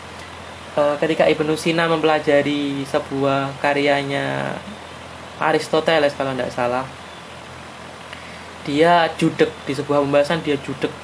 uh, 0.79 0.97
ketika 1.03 1.27
Ibnu 1.27 1.59
Sina 1.59 1.91
mempelajari 1.91 2.87
sebuah 2.87 3.59
karyanya 3.59 4.57
Aristoteles 5.43 6.15
kalau 6.15 6.33
tidak 6.39 6.55
salah. 6.55 6.87
Dia 8.63 9.11
judek 9.19 9.51
di 9.67 9.75
sebuah 9.75 10.07
pembahasan 10.07 10.39
dia 10.47 10.55
judek 10.63 10.95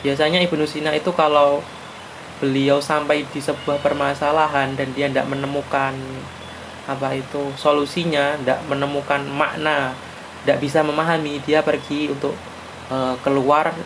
biasanya 0.00 0.40
Ibnu 0.44 0.64
Sina 0.64 0.96
itu 0.96 1.12
kalau 1.12 1.60
beliau 2.40 2.80
sampai 2.80 3.28
di 3.28 3.40
sebuah 3.40 3.84
permasalahan 3.84 4.72
dan 4.72 4.88
dia 4.96 5.12
tidak 5.12 5.28
menemukan 5.28 5.92
apa 6.88 7.12
itu 7.12 7.52
solusinya 7.60 8.40
tidak 8.40 8.64
menemukan 8.64 9.20
makna 9.28 9.92
tidak 10.42 10.58
bisa 10.64 10.80
memahami 10.80 11.36
dia 11.44 11.60
pergi 11.60 12.08
untuk 12.08 12.32
uh, 12.88 13.12
keluar 13.20 13.76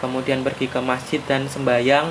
kemudian 0.00 0.40
pergi 0.40 0.66
ke 0.66 0.80
masjid 0.80 1.20
dan 1.28 1.46
sembahyang 1.46 2.10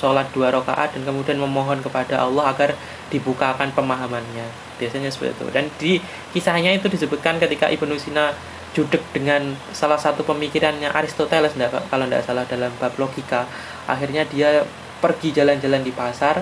sholat 0.00 0.32
dua 0.32 0.48
rakaat 0.48 0.96
dan 0.96 1.04
kemudian 1.04 1.36
memohon 1.36 1.84
kepada 1.84 2.24
Allah 2.24 2.50
agar 2.50 2.72
dibukakan 3.12 3.68
pemahamannya. 3.76 4.48
Biasanya 4.80 5.12
seperti 5.12 5.36
itu. 5.36 5.46
Dan 5.52 5.64
di 5.76 5.92
kisahnya 6.32 6.72
itu 6.72 6.88
disebutkan 6.88 7.36
ketika 7.36 7.68
Ibnu 7.68 8.00
Sina 8.00 8.32
judek 8.72 9.02
dengan 9.12 9.58
salah 9.74 9.98
satu 9.98 10.22
pemikirannya 10.22 10.88
Aristoteles 10.88 11.58
enggak, 11.58 11.84
kalau 11.90 12.06
tidak 12.06 12.22
salah 12.24 12.44
dalam 12.48 12.72
bab 12.80 12.94
logika. 12.96 13.44
Akhirnya 13.84 14.24
dia 14.24 14.64
pergi 15.04 15.36
jalan-jalan 15.36 15.84
di 15.84 15.92
pasar 15.92 16.40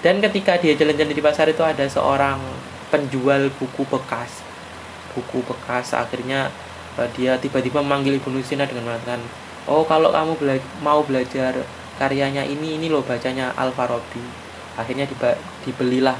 dan 0.00 0.20
ketika 0.20 0.56
dia 0.60 0.76
jalan-jalan 0.76 1.12
di 1.12 1.24
pasar 1.24 1.48
itu 1.48 1.60
ada 1.64 1.84
seorang 1.88 2.40
penjual 2.92 3.48
buku 3.56 3.86
bekas. 3.88 4.44
Buku 5.16 5.40
bekas. 5.46 5.96
Akhirnya 5.96 6.52
eh, 7.00 7.08
dia 7.16 7.40
tiba-tiba 7.40 7.80
memanggil 7.80 8.18
Ibnu 8.20 8.44
Sina 8.44 8.68
dengan 8.68 8.92
mengatakan 8.92 9.22
oh 9.68 9.84
kalau 9.84 10.14
kamu 10.14 10.32
bela 10.40 10.56
mau 10.80 11.04
belajar 11.04 11.52
karyanya 12.00 12.46
ini 12.48 12.80
ini 12.80 12.88
loh 12.88 13.04
bacanya 13.04 13.52
Al 13.58 13.74
Farabi 13.76 14.24
akhirnya 14.78 15.04
dibelilah 15.66 16.16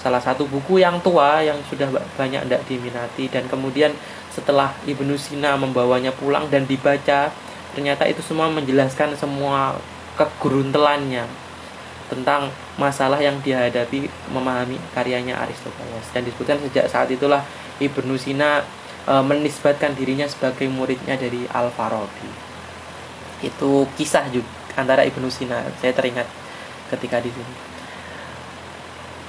salah 0.00 0.18
satu 0.18 0.48
buku 0.48 0.80
yang 0.80 0.96
tua 1.04 1.44
yang 1.44 1.60
sudah 1.68 1.92
banyak 2.16 2.48
tidak 2.48 2.62
diminati. 2.64 3.28
Dan 3.28 3.44
kemudian 3.46 3.92
setelah 4.32 4.72
Ibnu 4.88 5.14
Sina 5.20 5.54
membawanya 5.60 6.10
pulang 6.16 6.48
dan 6.48 6.64
dibaca 6.64 7.28
ternyata 7.76 8.02
itu 8.08 8.24
semua 8.24 8.50
menjelaskan 8.50 9.14
semua 9.14 9.78
kegeruntelannya 10.18 11.28
tentang 12.10 12.50
masalah 12.74 13.22
yang 13.22 13.38
dihadapi 13.38 14.10
memahami 14.34 14.80
karyanya 14.96 15.38
Aristoteles. 15.44 16.08
Dan 16.10 16.26
disebutkan 16.26 16.58
sejak 16.66 16.90
saat 16.90 17.06
itulah 17.12 17.44
Ibnu 17.78 18.18
Sina 18.18 18.66
e, 19.06 19.14
menisbatkan 19.22 19.94
dirinya 19.94 20.26
sebagai 20.26 20.66
muridnya 20.66 21.14
dari 21.14 21.46
Al 21.54 21.70
Farabi 21.70 22.49
itu 23.40 23.84
kisah 23.96 24.28
juga 24.32 24.48
antara 24.76 25.04
Ibnu 25.04 25.28
Sina. 25.28 25.64
Saya 25.80 25.92
teringat 25.92 26.28
ketika 26.92 27.20
di 27.20 27.30
sini. 27.32 27.54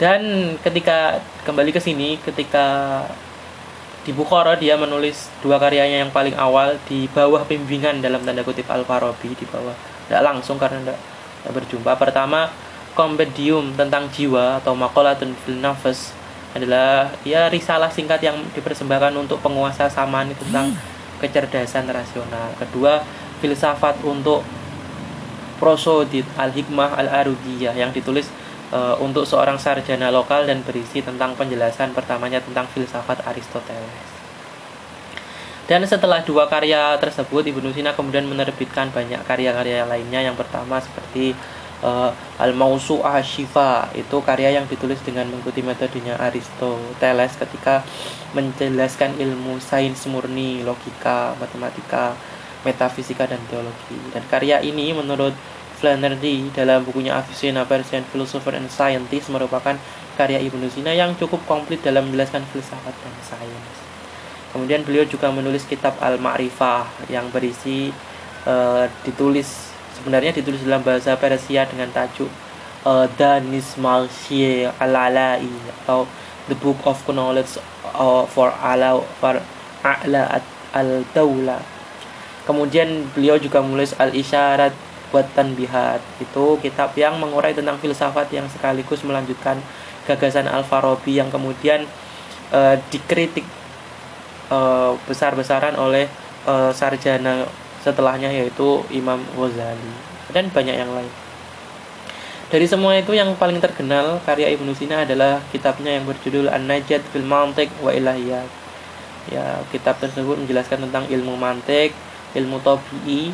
Dan 0.01 0.21
ketika 0.65 1.21
kembali 1.45 1.69
ke 1.69 1.77
sini 1.77 2.17
ketika 2.17 2.65
di 4.01 4.09
Bukhara 4.09 4.57
dia 4.57 4.73
menulis 4.73 5.29
dua 5.45 5.61
karyanya 5.61 6.01
yang 6.01 6.09
paling 6.09 6.33
awal 6.33 6.73
di 6.89 7.05
bawah 7.13 7.45
bimbingan 7.45 8.01
dalam 8.01 8.25
tanda 8.25 8.41
kutip 8.41 8.65
Al 8.65 8.81
Farabi 8.81 9.37
di 9.37 9.45
bawah. 9.45 9.77
Tidak 10.09 10.25
langsung 10.25 10.57
karena 10.57 10.81
tidak, 10.81 10.99
berjumpa. 11.53 11.93
Pertama 12.01 12.49
kompendium 12.97 13.77
tentang 13.77 14.09
jiwa 14.09 14.57
atau 14.57 14.73
makolatun 14.73 15.37
fil 15.45 15.61
nafas 15.61 16.17
adalah 16.51 17.13
ya 17.23 17.47
risalah 17.47 17.87
singkat 17.93 18.19
yang 18.25 18.41
dipersembahkan 18.57 19.15
untuk 19.15 19.39
penguasa 19.39 19.87
Samani 19.87 20.35
tentang 20.35 20.73
kecerdasan 21.21 21.87
rasional. 21.87 22.51
Kedua 22.57 23.05
filsafat 23.41 23.97
untuk 24.05 24.45
prosodit 25.57 26.25
al-hikmah 26.37 26.97
al-arudiyah 26.97 27.73
yang 27.73 27.89
ditulis 27.89 28.29
uh, 28.73 28.97
untuk 28.97 29.25
seorang 29.29 29.61
sarjana 29.61 30.09
lokal 30.09 30.45
dan 30.45 30.65
berisi 30.65 31.01
tentang 31.01 31.37
penjelasan 31.37 31.93
pertamanya 31.93 32.41
tentang 32.41 32.65
filsafat 32.71 33.21
Aristoteles. 33.25 34.09
Dan 35.69 35.85
setelah 35.87 36.19
dua 36.25 36.51
karya 36.51 36.97
tersebut, 36.99 37.47
Ibnu 37.47 37.71
Sina 37.71 37.95
kemudian 37.95 38.27
menerbitkan 38.27 38.91
banyak 38.91 39.23
karya-karya 39.23 39.87
lainnya. 39.87 40.19
Yang 40.19 40.43
pertama 40.43 40.83
seperti 40.83 41.31
uh, 41.79 42.11
Al-Mausu'ah 42.41 43.23
Shifa, 43.23 43.87
itu 43.95 44.19
karya 44.19 44.59
yang 44.59 44.67
ditulis 44.67 44.99
dengan 45.05 45.31
mengikuti 45.31 45.63
metodenya 45.63 46.19
Aristoteles 46.19 47.39
ketika 47.39 47.87
menjelaskan 48.35 49.15
ilmu 49.15 49.63
sains 49.63 50.03
murni, 50.11 50.59
logika, 50.65 51.39
matematika, 51.39 52.19
metafisika 52.61 53.25
dan 53.25 53.41
teologi. 53.49 53.97
Dan 54.13 54.23
karya 54.29 54.61
ini 54.61 54.93
menurut 54.93 55.33
Flannery 55.81 56.53
dalam 56.53 56.85
bukunya 56.85 57.17
Avicenna 57.17 57.65
Persian 57.65 58.05
Philosopher 58.05 58.53
and 58.53 58.69
Scientist 58.69 59.33
merupakan 59.33 59.73
karya 60.13 60.37
Ibnu 60.37 60.69
Sina 60.69 60.93
yang 60.93 61.17
cukup 61.17 61.41
komplit 61.49 61.81
dalam 61.81 62.05
menjelaskan 62.05 62.45
filsafat 62.53 62.93
dan 62.93 63.15
sains. 63.25 63.77
Kemudian 64.53 64.85
beliau 64.85 65.07
juga 65.09 65.33
menulis 65.33 65.65
kitab 65.65 65.97
Al-Ma'rifah 65.97 67.09
yang 67.09 67.31
berisi 67.33 67.89
uh, 68.45 68.85
ditulis 69.01 69.73
sebenarnya 69.97 70.37
ditulis 70.37 70.61
dalam 70.61 70.85
bahasa 70.85 71.17
Persia 71.17 71.65
dengan 71.65 71.89
tajuk 71.89 72.29
uh, 72.85 73.09
Danis 73.17 73.73
Malshie 73.81 74.69
Al-Alai 74.77 75.49
atau 75.81 76.05
The 76.45 76.57
Book 76.57 76.83
of 76.85 77.01
Knowledge 77.09 77.57
for 78.29 78.49
Ala 78.53 79.01
for 79.17 79.39
A'la 79.81 80.41
al-Dawla 80.71 81.70
Kemudian 82.51 83.07
beliau 83.15 83.39
juga 83.39 83.63
menulis 83.63 83.95
Al-Isyarat 83.95 84.75
buat 85.15 85.23
Tanbihat. 85.31 86.03
Itu 86.19 86.59
kitab 86.59 86.91
yang 86.99 87.15
mengurai 87.15 87.55
tentang 87.55 87.79
filsafat 87.79 88.27
yang 88.35 88.43
sekaligus 88.51 89.07
melanjutkan 89.07 89.55
gagasan 90.03 90.51
Al-Farabi 90.51 91.15
yang 91.15 91.31
kemudian 91.31 91.87
uh, 92.51 92.75
dikritik 92.91 93.47
uh, 94.51 94.99
besar-besaran 95.07 95.79
oleh 95.79 96.11
uh, 96.43 96.75
sarjana 96.75 97.47
setelahnya 97.79 98.27
yaitu 98.27 98.83
Imam 98.91 99.23
Ghazali 99.39 99.95
dan 100.35 100.51
banyak 100.51 100.75
yang 100.75 100.91
lain. 100.91 101.11
Dari 102.51 102.67
semua 102.67 102.99
itu 102.99 103.15
yang 103.15 103.31
paling 103.39 103.63
terkenal 103.63 104.19
karya 104.27 104.51
Ibnu 104.51 104.75
Sina 104.75 105.07
adalah 105.07 105.39
kitabnya 105.55 105.95
yang 105.95 106.03
berjudul 106.03 106.51
An-Najat 106.51 106.99
fil 107.15 107.23
Mantiq 107.23 107.71
wa 107.79 107.95
Ilahiyat. 107.95 108.59
Ya, 109.31 109.63
kitab 109.71 110.03
tersebut 110.03 110.35
menjelaskan 110.35 110.83
tentang 110.89 111.07
ilmu 111.07 111.39
mantik, 111.39 111.95
ilmu 112.31 112.57
tabii 112.63 113.31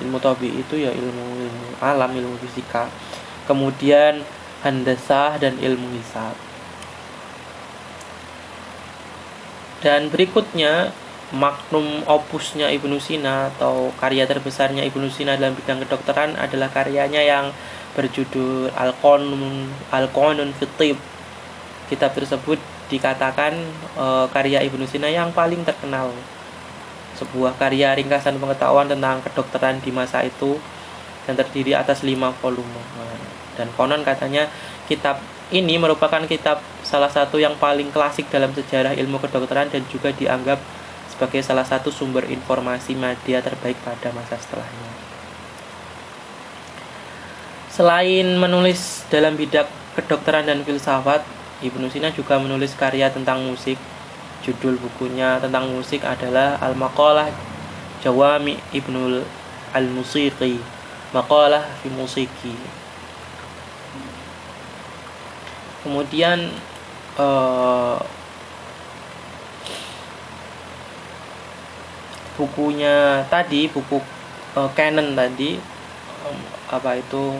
ilmu 0.00 0.18
tabii 0.18 0.62
itu 0.62 0.74
ya 0.80 0.90
ilmu 0.90 1.24
ilmu 1.44 1.66
alam 1.82 2.10
ilmu 2.14 2.36
fisika. 2.42 2.90
Kemudian 3.46 4.22
handasah 4.62 5.40
dan 5.40 5.56
ilmu 5.58 5.88
hisab. 5.96 6.36
Dan 9.80 10.12
berikutnya 10.12 10.92
magnum 11.32 12.04
opusnya 12.04 12.68
Ibnu 12.68 13.00
Sina 13.00 13.48
atau 13.54 13.94
karya 13.96 14.28
terbesarnya 14.28 14.84
Ibnu 14.84 15.08
Sina 15.08 15.38
dalam 15.38 15.56
bidang 15.56 15.80
kedokteran 15.86 16.36
adalah 16.36 16.68
karyanya 16.68 17.22
yang 17.22 17.54
berjudul 17.94 18.70
Al-Qanun 18.76 19.70
Al-Qanun 19.88 20.52
Fitib. 20.58 21.00
Kitab 21.88 22.14
tersebut 22.14 22.58
dikatakan 22.90 23.56
e, 23.98 24.06
karya 24.30 24.62
Ibnu 24.66 24.84
Sina 24.86 25.08
yang 25.10 25.30
paling 25.30 25.62
terkenal 25.62 26.10
sebuah 27.20 27.60
karya 27.60 27.92
ringkasan 28.00 28.40
pengetahuan 28.40 28.88
tentang 28.88 29.20
kedokteran 29.20 29.76
di 29.84 29.92
masa 29.92 30.24
itu 30.24 30.56
dan 31.28 31.36
terdiri 31.36 31.76
atas 31.76 32.00
lima 32.00 32.32
volume. 32.40 32.80
Dan 33.60 33.68
konon 33.76 34.00
katanya 34.00 34.48
kitab 34.88 35.20
ini 35.52 35.76
merupakan 35.76 36.24
kitab 36.24 36.64
salah 36.80 37.12
satu 37.12 37.36
yang 37.36 37.58
paling 37.60 37.92
klasik 37.92 38.32
dalam 38.32 38.54
sejarah 38.56 38.96
ilmu 38.96 39.20
kedokteran 39.20 39.68
dan 39.68 39.84
juga 39.92 40.14
dianggap 40.14 40.56
sebagai 41.12 41.44
salah 41.44 41.68
satu 41.68 41.92
sumber 41.92 42.24
informasi 42.32 42.96
media 42.96 43.44
terbaik 43.44 43.76
pada 43.84 44.08
masa 44.16 44.40
setelahnya. 44.40 44.90
Selain 47.68 48.26
menulis 48.40 49.04
dalam 49.12 49.36
bidang 49.36 49.68
kedokteran 49.98 50.48
dan 50.48 50.64
filsafat, 50.64 51.22
Ibnu 51.60 51.92
Sina 51.92 52.08
juga 52.08 52.40
menulis 52.40 52.72
karya 52.72 53.12
tentang 53.12 53.44
musik, 53.44 53.76
Judul 54.40 54.80
bukunya 54.80 55.36
tentang 55.36 55.68
musik 55.68 56.00
adalah 56.00 56.56
Al-Maqalah 56.64 57.28
Jawami 58.00 58.56
Ibnul 58.72 59.20
Al-Musiqi 59.76 60.56
Maqalah 61.12 61.66
fi 61.82 61.88
Musiki 61.92 62.54
kemudian 65.80 66.52
uh, 67.16 67.96
bukunya 72.36 73.24
tadi 73.28 73.68
buku 73.68 74.00
uh, 74.56 74.70
Canon 74.76 75.12
tadi 75.16 75.60
um, 76.24 76.38
apa 76.72 77.00
itu 77.00 77.36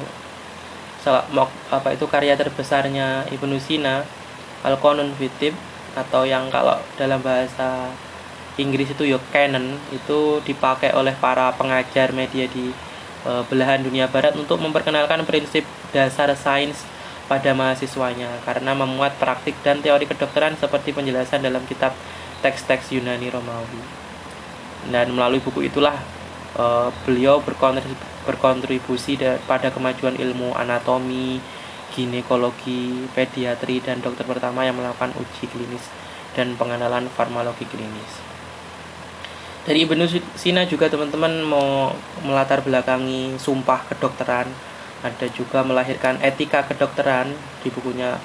salah 1.01 1.25
apa 1.73 1.97
itu 1.97 2.05
karya 2.05 2.37
terbesarnya 2.37 3.25
Ibnu 3.33 3.57
Sina 3.57 4.05
Al-Qanun 4.61 5.17
Fitib 5.17 5.57
atau 5.94 6.22
yang 6.22 6.46
kalau 6.48 6.79
dalam 6.94 7.18
bahasa 7.18 7.90
Inggris 8.59 8.92
itu 8.92 9.09
ya 9.09 9.18
Canon 9.33 9.79
itu 9.94 10.42
dipakai 10.44 10.92
oleh 10.92 11.16
para 11.16 11.48
pengajar 11.57 12.12
media 12.12 12.44
di 12.50 12.74
e, 13.24 13.31
belahan 13.48 13.81
dunia 13.81 14.11
barat 14.11 14.37
untuk 14.37 14.61
memperkenalkan 14.61 15.24
prinsip 15.24 15.64
dasar 15.94 16.29
sains 16.37 16.85
pada 17.31 17.55
mahasiswanya 17.55 18.42
karena 18.42 18.74
memuat 18.74 19.16
praktik 19.16 19.55
dan 19.62 19.79
teori 19.81 20.05
kedokteran 20.05 20.59
seperti 20.59 20.90
penjelasan 20.90 21.40
dalam 21.40 21.62
kitab 21.64 21.94
teks-teks 22.42 22.90
Yunani 22.90 23.31
Romawi. 23.31 23.81
Dan 24.90 25.14
melalui 25.14 25.40
buku 25.40 25.64
itulah 25.70 25.96
e, 26.59 26.64
beliau 27.07 27.38
berkontribusi 27.40 28.09
berkontribusi 28.20 29.16
pada 29.48 29.72
kemajuan 29.72 30.12
ilmu 30.12 30.53
anatomi, 30.53 31.40
ginekologi, 31.94 33.07
pediatri, 33.12 33.83
dan 33.83 34.00
dokter 34.00 34.24
pertama 34.26 34.66
yang 34.66 34.79
melakukan 34.79 35.11
uji 35.18 35.50
klinis 35.50 35.87
dan 36.35 36.55
pengenalan 36.55 37.11
farmakologi 37.11 37.66
klinis. 37.66 38.22
Dari 39.61 39.85
Ibnu 39.85 40.09
Sina 40.35 40.64
juga 40.64 40.88
teman-teman 40.88 41.44
mau 41.44 41.92
melatar 42.24 42.64
belakangi 42.64 43.37
sumpah 43.37 43.85
kedokteran, 43.92 44.48
ada 45.05 45.26
juga 45.33 45.61
melahirkan 45.61 46.16
etika 46.24 46.64
kedokteran 46.64 47.33
di 47.61 47.68
bukunya. 47.68 48.16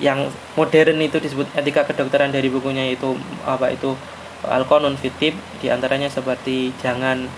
Yang 0.00 0.32
modern 0.56 1.00
itu 1.00 1.20
disebut 1.20 1.48
etika 1.56 1.84
kedokteran 1.88 2.32
dari 2.32 2.48
bukunya 2.48 2.92
itu 2.92 3.16
apa 3.44 3.72
itu 3.72 3.96
Al-Qanun 4.44 4.98
Fitib 4.98 5.36
di 5.62 5.70
antaranya 5.70 6.10
seperti 6.10 6.74
jangan 6.80 7.28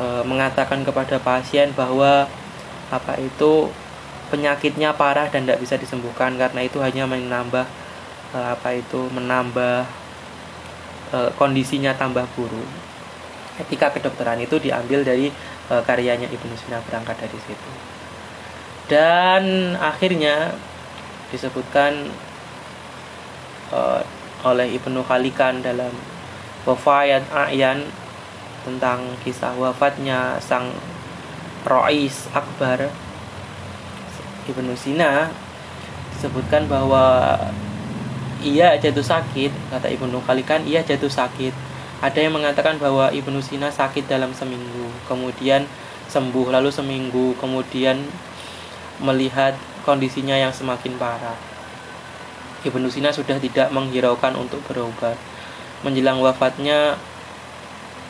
e, 0.00 0.06
mengatakan 0.24 0.86
kepada 0.86 1.20
pasien 1.20 1.74
bahwa 1.76 2.30
apa 2.88 3.12
itu 3.18 3.68
penyakitnya 4.28 4.94
parah 4.94 5.30
dan 5.30 5.46
tidak 5.46 5.62
bisa 5.62 5.74
disembuhkan 5.78 6.34
karena 6.34 6.60
itu 6.66 6.82
hanya 6.82 7.06
menambah 7.06 7.66
e, 8.34 8.38
apa 8.38 8.74
itu 8.74 9.06
menambah 9.14 9.86
e, 11.14 11.18
kondisinya 11.38 11.94
tambah 11.94 12.26
buruk. 12.34 12.68
Etika 13.56 13.94
kedokteran 13.94 14.42
itu 14.42 14.58
diambil 14.58 15.06
dari 15.06 15.30
e, 15.70 15.74
karyanya 15.86 16.26
Ibnu 16.28 16.54
Sina 16.58 16.82
berangkat 16.82 17.22
dari 17.22 17.38
situ. 17.38 17.70
Dan 18.86 19.74
akhirnya 19.78 20.54
disebutkan 21.30 22.10
e, 23.70 23.80
oleh 24.46 24.68
Ibnu 24.78 25.02
Khalikan 25.06 25.62
dalam 25.62 25.90
Wafayat 26.66 27.30
A'yan 27.30 27.86
tentang 28.66 29.14
kisah 29.22 29.54
wafatnya 29.54 30.42
sang 30.42 30.74
Rois 31.62 32.26
Akbar 32.34 32.90
Ibnu 34.46 34.72
Sina 34.78 35.30
disebutkan 36.14 36.70
bahwa 36.70 37.36
ia 38.40 38.78
jatuh 38.78 39.02
sakit 39.02 39.50
kata 39.74 39.90
Ibnu 39.90 40.22
Khalikan 40.22 40.64
ia 40.64 40.80
jatuh 40.80 41.10
sakit. 41.10 41.52
Ada 42.00 42.28
yang 42.28 42.36
mengatakan 42.36 42.76
bahwa 42.76 43.08
Ibnu 43.08 43.40
Sina 43.40 43.72
sakit 43.72 44.06
dalam 44.06 44.32
seminggu 44.36 44.92
kemudian 45.08 45.64
sembuh 46.06 46.54
lalu 46.54 46.70
seminggu 46.70 47.34
kemudian 47.40 47.98
melihat 49.02 49.56
kondisinya 49.84 50.36
yang 50.36 50.52
semakin 50.52 50.96
parah. 50.96 51.36
Ibnu 52.64 52.88
Sina 52.90 53.14
sudah 53.14 53.38
tidak 53.38 53.70
menghiraukan 53.70 54.34
untuk 54.34 54.62
berobat. 54.66 55.14
Menjelang 55.84 56.18
wafatnya 56.18 56.96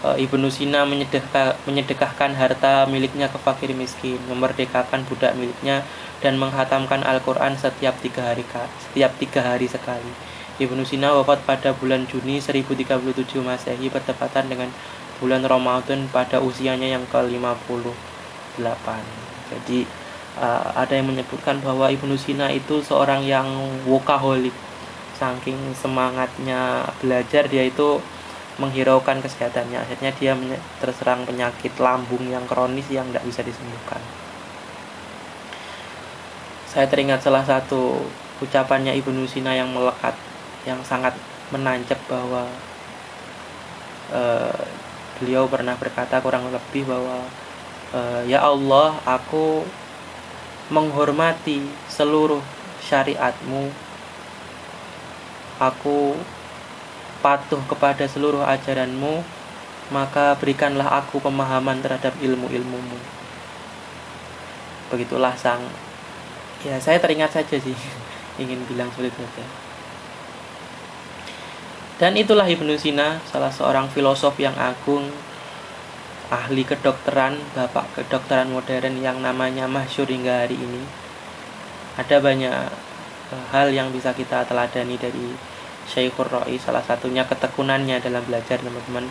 Ibnu 0.05 0.53
Sina 0.53 0.85
menyedekah, 0.85 1.57
menyedekahkan 1.65 2.37
harta 2.37 2.85
miliknya 2.85 3.33
ke 3.33 3.41
fakir 3.41 3.73
miskin, 3.73 4.21
memerdekakan 4.29 5.09
budak 5.09 5.33
miliknya, 5.33 5.89
dan 6.21 6.37
menghatamkan 6.37 7.01
Al-Quran 7.01 7.57
setiap 7.57 7.97
tiga 8.05 8.29
hari 8.29 8.45
setiap 8.91 9.17
tiga 9.17 9.41
hari 9.41 9.65
sekali. 9.65 10.13
Ibnu 10.57 10.85
Sina 10.89 11.13
wafat 11.13 11.45
pada 11.45 11.77
bulan 11.77 12.09
Juni 12.09 12.41
1037 12.41 12.97
Masehi 13.45 13.93
bertepatan 13.93 14.49
dengan 14.49 14.73
bulan 15.21 15.45
Ramadan 15.45 16.09
pada 16.09 16.41
usianya 16.41 16.89
yang 16.97 17.05
ke-58. 17.13 18.87
Jadi 19.53 19.85
uh, 20.41 20.73
ada 20.73 20.93
yang 20.97 21.13
menyebutkan 21.13 21.61
bahwa 21.61 21.93
Ibnu 21.93 22.17
Sina 22.17 22.49
itu 22.53 22.81
seorang 22.81 23.25
yang 23.25 23.49
workaholic. 23.85 24.53
Saking 25.17 25.73
semangatnya 25.73 26.85
belajar 27.01 27.49
dia 27.49 27.65
itu 27.65 28.01
menghiraukan 28.57 29.21
kesehatannya. 29.21 29.85
Akhirnya 29.85 30.11
dia 30.17 30.33
terserang 30.81 31.29
penyakit 31.29 31.77
lambung 31.77 32.25
yang 32.29 32.45
kronis 32.49 32.89
yang 32.89 33.09
tidak 33.13 33.25
bisa 33.29 33.41
disembuhkan. 33.45 34.01
Saya 36.69 36.89
teringat 36.89 37.25
salah 37.25 37.45
satu 37.45 38.05
ucapannya 38.41 38.93
Ibnu 39.01 39.25
Sina 39.25 39.57
yang 39.57 39.73
melekat 39.73 40.13
yang 40.69 40.81
sangat 40.85 41.17
menancap 41.49 41.97
bahwa 42.11 42.45
uh, 44.13 44.61
beliau 45.17 45.49
pernah 45.49 45.79
berkata 45.79 46.21
kurang 46.21 46.51
lebih 46.53 46.85
bahwa 46.85 47.25
uh, 47.97 48.21
ya 48.29 48.45
Allah 48.45 48.99
aku 49.07 49.65
menghormati 50.69 51.63
seluruh 51.87 52.43
syariatmu. 52.83 53.71
Aku 55.57 56.13
patuh 57.27 57.59
kepada 57.67 58.07
seluruh 58.07 58.47
ajaranmu, 58.47 59.27
maka 59.91 60.39
berikanlah 60.39 61.03
aku 61.03 61.19
pemahaman 61.19 61.83
terhadap 61.83 62.15
ilmu-ilmumu. 62.23 63.03
Begitulah 64.95 65.35
sang 65.35 65.67
ya 66.63 66.79
saya 66.79 67.03
teringat 67.03 67.35
saja 67.35 67.59
sih 67.59 67.75
ingin 68.43 68.63
bilang 68.71 68.87
seperti 68.95 69.11
itu 69.11 69.45
Dan 71.97 72.15
itulah 72.15 72.47
Ibnu 72.47 72.79
Sina, 72.79 73.19
salah 73.27 73.51
seorang 73.51 73.91
filosof 73.91 74.37
yang 74.39 74.55
agung, 74.55 75.11
ahli 76.31 76.63
kedokteran, 76.63 77.41
bapak 77.57 77.89
kedokteran 77.97 78.53
modern 78.53 79.01
yang 79.03 79.19
namanya 79.19 79.65
masyur 79.65 80.05
hingga 80.05 80.45
hari 80.45 80.61
ini. 80.61 80.85
Ada 81.97 82.21
banyak 82.21 82.69
eh, 83.33 83.45
hal 83.49 83.73
yang 83.73 83.89
bisa 83.91 84.13
kita 84.13 84.45
teladani 84.45 85.01
dari 85.01 85.56
Syekhur 85.87 86.27
Roi 86.29 86.59
salah 86.59 86.83
satunya 86.83 87.23
ketekunannya 87.25 88.03
dalam 88.03 88.23
belajar 88.27 88.59
teman-teman 88.59 89.07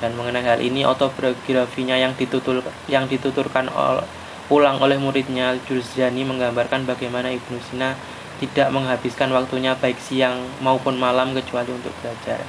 dan 0.00 0.10
mengenai 0.16 0.42
hal 0.42 0.58
ini 0.58 0.82
autobiografinya 0.82 1.94
yang 1.94 2.16
ditutur 2.16 2.64
yang 2.88 3.06
dituturkan 3.06 3.68
ol, 3.70 4.02
ulang 4.50 4.82
oleh 4.82 4.98
muridnya 4.98 5.54
Jurjani 5.68 6.26
menggambarkan 6.26 6.88
bagaimana 6.88 7.30
Ibnu 7.30 7.60
Sina 7.70 7.94
tidak 8.40 8.72
menghabiskan 8.72 9.28
waktunya 9.36 9.76
baik 9.76 10.00
siang 10.00 10.40
maupun 10.64 10.96
malam 10.96 11.36
kecuali 11.36 11.70
untuk 11.70 11.92
belajar. 12.00 12.40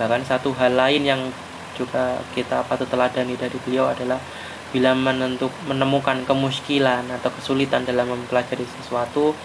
Bahkan 0.00 0.24
satu 0.24 0.56
hal 0.56 0.72
lain 0.72 1.04
yang 1.04 1.20
juga 1.76 2.24
kita 2.32 2.64
patut 2.64 2.88
teladani 2.88 3.36
dari 3.36 3.54
beliau 3.60 3.92
adalah 3.92 4.16
bila 4.72 4.96
menentuk, 4.96 5.52
menemukan 5.68 6.24
kemuskilan 6.24 7.04
atau 7.20 7.30
kesulitan 7.36 7.84
dalam 7.84 8.08
mempelajari 8.08 8.64
sesuatu, 8.80 9.36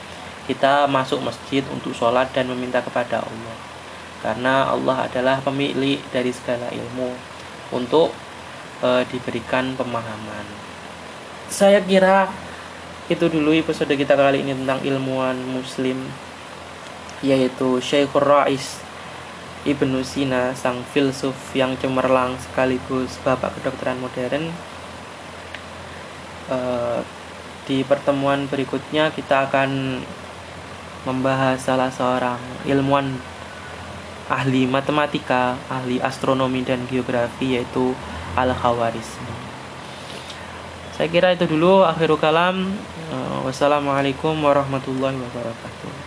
kita 0.50 0.90
masuk 0.90 1.22
masjid 1.22 1.62
untuk 1.70 1.94
sholat 1.94 2.30
dan 2.34 2.50
meminta 2.50 2.82
kepada 2.82 3.22
Allah. 3.22 3.58
Karena 4.22 4.70
Allah 4.70 5.10
adalah 5.10 5.38
pemilik 5.42 5.98
dari 6.14 6.30
segala 6.30 6.70
ilmu 6.70 7.10
untuk 7.74 8.14
e, 8.82 9.06
diberikan 9.10 9.74
pemahaman. 9.74 10.46
Saya 11.50 11.82
kira 11.82 12.30
itu 13.10 13.26
dulu 13.28 13.52
episode 13.52 13.92
kita 13.92 14.14
kali 14.14 14.46
ini 14.46 14.54
tentang 14.56 14.80
ilmuwan 14.86 15.36
muslim 15.36 16.00
yaitu 17.22 17.82
Syekhur 17.82 18.24
Rais 18.24 18.82
Ibnu 19.62 20.02
Sina 20.02 20.58
sang 20.58 20.82
filsuf 20.90 21.38
yang 21.54 21.78
cemerlang 21.78 22.34
sekaligus 22.42 23.22
bapak 23.22 23.58
kedokteran 23.62 24.02
modern. 24.02 24.50
E, 26.50 26.58
di 27.70 27.86
pertemuan 27.86 28.50
berikutnya 28.50 29.14
kita 29.14 29.50
akan 29.50 30.02
membahas 31.06 31.62
salah 31.62 31.90
seorang 31.90 32.38
ilmuwan 32.66 33.18
ahli 34.32 34.64
matematika, 34.66 35.60
ahli 35.68 36.00
astronomi 36.00 36.64
dan 36.64 36.88
geografi 36.88 37.60
yaitu 37.60 37.92
Al-Khawarizmi. 38.38 39.34
Saya 40.96 41.08
kira 41.12 41.34
itu 41.36 41.50
dulu 41.50 41.84
akhirul 41.84 42.22
kalam. 42.22 42.72
Wassalamualaikum 43.44 44.38
warahmatullahi 44.40 45.20
wabarakatuh. 45.20 46.01